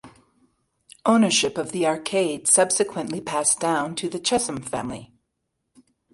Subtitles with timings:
[1.05, 5.13] Ownership of the arcade subsequently passed down to the Chesham family.